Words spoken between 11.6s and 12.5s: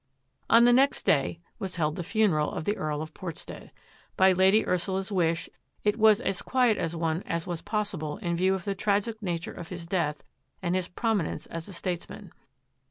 a states man.